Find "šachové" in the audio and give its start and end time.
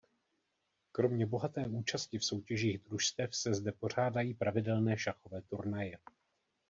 4.97-5.41